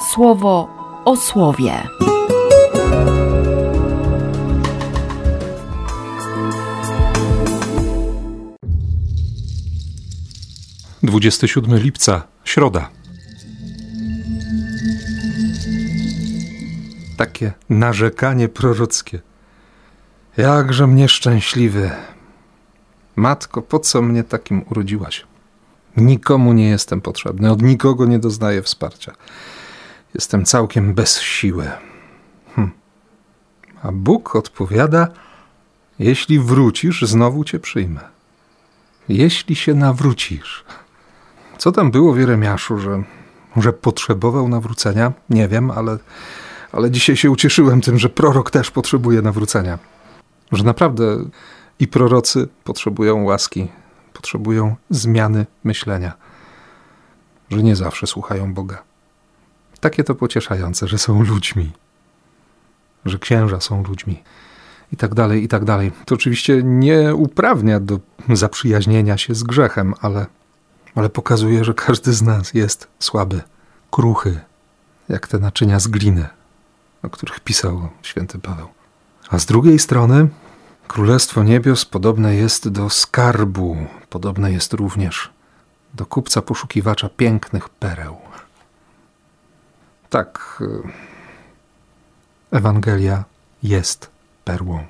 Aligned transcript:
słowo 0.00 0.68
o 1.04 1.16
słowie. 1.16 1.72
Dwudziesty 11.02 11.48
siódmy 11.48 11.80
lipca, 11.80 12.22
środa. 12.44 12.90
Takie 17.16 17.52
narzekanie 17.68 18.48
prorockie. 18.48 19.20
Jakże 20.36 20.86
mnie 20.86 21.08
szczęśliwy. 21.08 21.90
Matko, 23.16 23.62
po 23.62 23.78
co 23.78 24.02
mnie 24.02 24.24
takim 24.24 24.64
urodziłaś? 24.70 25.26
Nikomu 25.96 26.52
nie 26.52 26.68
jestem 26.68 27.00
potrzebny, 27.00 27.50
od 27.50 27.62
nikogo 27.62 28.06
nie 28.06 28.18
doznaję 28.18 28.62
wsparcia. 28.62 29.12
Jestem 30.18 30.44
całkiem 30.44 30.94
bez 30.94 31.20
siły. 31.20 31.70
Hm. 32.54 32.70
A 33.82 33.92
Bóg 33.92 34.36
odpowiada: 34.36 35.08
Jeśli 35.98 36.40
wrócisz, 36.40 37.02
znowu 37.02 37.44
cię 37.44 37.58
przyjmę. 37.58 38.00
Jeśli 39.08 39.56
się 39.56 39.74
nawrócisz. 39.74 40.64
Co 41.58 41.72
tam 41.72 41.90
było 41.90 42.12
w 42.12 42.18
Jeremiaszu, 42.18 42.78
że, 42.78 43.02
że 43.56 43.72
potrzebował 43.72 44.48
nawrócenia? 44.48 45.12
Nie 45.30 45.48
wiem, 45.48 45.70
ale, 45.70 45.98
ale 46.72 46.90
dzisiaj 46.90 47.16
się 47.16 47.30
ucieszyłem 47.30 47.80
tym, 47.80 47.98
że 47.98 48.08
prorok 48.08 48.50
też 48.50 48.70
potrzebuje 48.70 49.22
nawrócenia. 49.22 49.78
Że 50.52 50.64
naprawdę 50.64 51.24
i 51.78 51.88
prorocy 51.88 52.48
potrzebują 52.64 53.22
łaski, 53.22 53.68
potrzebują 54.12 54.76
zmiany 54.90 55.46
myślenia, 55.64 56.12
że 57.50 57.62
nie 57.62 57.76
zawsze 57.76 58.06
słuchają 58.06 58.54
Boga. 58.54 58.88
Takie 59.80 60.04
to 60.04 60.14
pocieszające, 60.14 60.88
że 60.88 60.98
są 60.98 61.22
ludźmi, 61.22 61.72
że 63.04 63.18
księża 63.18 63.60
są 63.60 63.84
ludźmi 63.84 64.22
i 64.92 64.96
tak 64.96 65.14
dalej, 65.14 65.44
i 65.44 65.48
tak 65.48 65.64
dalej. 65.64 65.92
To 66.04 66.14
oczywiście 66.14 66.62
nie 66.62 67.14
uprawnia 67.14 67.80
do 67.80 68.00
zaprzyjaźnienia 68.28 69.18
się 69.18 69.34
z 69.34 69.42
grzechem, 69.42 69.94
ale, 70.00 70.26
ale 70.94 71.08
pokazuje, 71.08 71.64
że 71.64 71.74
każdy 71.74 72.12
z 72.12 72.22
nas 72.22 72.54
jest 72.54 72.88
słaby, 72.98 73.40
kruchy, 73.90 74.40
jak 75.08 75.28
te 75.28 75.38
naczynia 75.38 75.80
z 75.80 75.88
gliny, 75.88 76.28
o 77.02 77.10
których 77.10 77.40
pisał 77.40 77.88
święty 78.02 78.38
Paweł. 78.38 78.68
A 79.30 79.38
z 79.38 79.46
drugiej 79.46 79.78
strony 79.78 80.28
Królestwo 80.88 81.42
Niebios 81.42 81.84
podobne 81.84 82.34
jest 82.34 82.68
do 82.68 82.90
skarbu, 82.90 83.76
podobne 84.10 84.52
jest 84.52 84.72
również 84.72 85.30
do 85.94 86.06
kupca 86.06 86.42
poszukiwacza 86.42 87.08
pięknych 87.08 87.68
pereł. 87.68 88.16
Tak, 90.10 90.58
y, 90.60 92.56
Ewangelia 92.56 93.24
jest 93.62 94.10
perłą. 94.44 94.86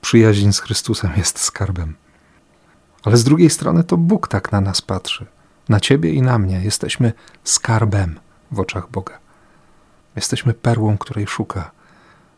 Przyjaźń 0.00 0.52
z 0.52 0.60
Chrystusem 0.60 1.12
jest 1.16 1.38
skarbem. 1.38 1.94
Ale 3.02 3.16
z 3.16 3.24
drugiej 3.24 3.50
strony 3.50 3.84
to 3.84 3.96
Bóg 3.96 4.28
tak 4.28 4.52
na 4.52 4.60
nas 4.60 4.82
patrzy. 4.82 5.26
Na 5.68 5.80
ciebie 5.80 6.12
i 6.12 6.22
na 6.22 6.38
mnie 6.38 6.60
jesteśmy 6.60 7.12
skarbem 7.44 8.20
w 8.50 8.60
oczach 8.60 8.90
Boga. 8.90 9.18
Jesteśmy 10.16 10.54
perłą, 10.54 10.98
której 10.98 11.26
szuka. 11.26 11.70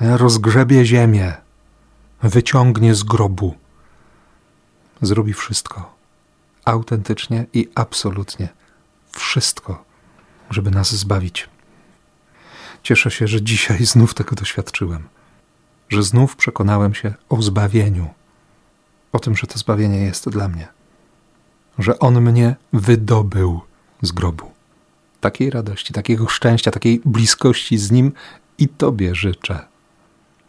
Rozgrzebie 0.00 0.84
ziemię, 0.84 1.34
wyciągnie 2.22 2.94
z 2.94 3.02
grobu. 3.02 3.54
Zrobi 5.02 5.32
wszystko, 5.32 5.94
autentycznie 6.64 7.46
i 7.52 7.68
absolutnie 7.74 8.48
wszystko, 9.12 9.84
żeby 10.50 10.70
nas 10.70 10.94
zbawić. 10.94 11.51
Cieszę 12.82 13.10
się, 13.10 13.28
że 13.28 13.42
dzisiaj 13.42 13.86
znów 13.86 14.14
tego 14.14 14.36
doświadczyłem, 14.36 15.02
że 15.88 16.02
znów 16.02 16.36
przekonałem 16.36 16.94
się 16.94 17.14
o 17.28 17.42
zbawieniu, 17.42 18.08
o 19.12 19.18
tym, 19.18 19.36
że 19.36 19.46
to 19.46 19.58
zbawienie 19.58 19.98
jest 19.98 20.28
dla 20.28 20.48
mnie, 20.48 20.68
że 21.78 21.98
On 21.98 22.20
mnie 22.20 22.56
wydobył 22.72 23.60
z 24.02 24.12
grobu. 24.12 24.50
Takiej 25.20 25.50
radości, 25.50 25.92
takiego 25.92 26.28
szczęścia, 26.28 26.70
takiej 26.70 27.00
bliskości 27.04 27.78
z 27.78 27.90
Nim 27.90 28.12
i 28.58 28.68
Tobie 28.68 29.14
życzę. 29.14 29.66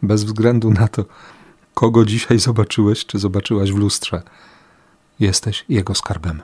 Bez 0.02 0.24
względu 0.24 0.70
na 0.70 0.88
to, 0.88 1.04
kogo 1.74 2.04
dzisiaj 2.04 2.38
zobaczyłeś, 2.38 3.06
czy 3.06 3.18
zobaczyłaś 3.18 3.72
w 3.72 3.76
lustrze. 3.76 4.22
Jesteś 5.20 5.64
Jego 5.68 5.94
skarbem, 5.94 6.42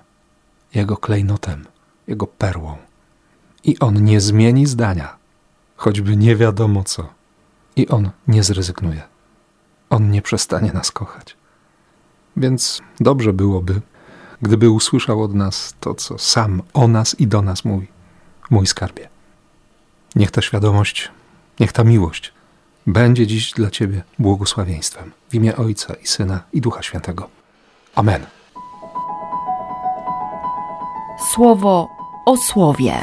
Jego 0.75 0.97
klejnotem, 0.97 1.67
Jego 2.09 2.27
perłą. 2.27 2.77
I 3.65 3.79
On 3.79 4.05
nie 4.05 4.21
zmieni 4.21 4.67
zdania, 4.67 5.20
choćby 5.81 6.17
nie 6.17 6.37
wiadomo 6.37 6.85
co. 6.85 7.09
I 7.77 7.89
On 7.89 8.11
nie 8.29 8.43
zrezygnuje. 8.43 9.03
On 9.91 10.11
nie 10.11 10.23
przestanie 10.23 10.73
nas 10.73 10.91
kochać. 10.91 11.37
Więc 12.37 12.83
dobrze 13.01 13.33
byłoby, 13.33 13.81
gdyby 14.43 14.71
usłyszał 14.71 15.23
od 15.23 15.35
nas 15.35 15.75
to, 15.81 15.95
co 15.95 16.19
sam 16.19 16.63
o 16.75 16.89
nas 16.89 17.21
i 17.21 17.27
do 17.27 17.43
nas 17.43 17.65
mówi, 17.65 17.87
mój 18.51 18.67
skarbie. 18.67 19.09
Niech 20.15 20.31
ta 20.31 20.43
świadomość, 20.43 21.11
niech 21.61 21.73
ta 21.73 21.85
miłość 21.85 22.33
będzie 22.87 23.27
dziś 23.27 23.53
dla 23.53 23.71
Ciebie 23.71 24.03
błogosławieństwem. 24.19 25.13
W 25.29 25.35
imię 25.35 25.57
Ojca 25.57 25.95
i 25.95 26.07
Syna 26.07 26.43
i 26.53 26.61
Ducha 26.61 26.83
Świętego. 26.83 27.29
Amen. 27.95 28.27
Słowo 31.35 31.89
o 32.27 32.37
słowie. 32.37 33.03